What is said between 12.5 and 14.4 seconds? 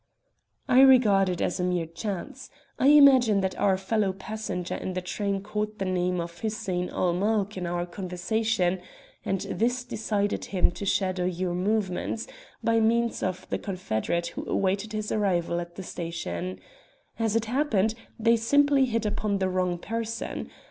by means of the confederate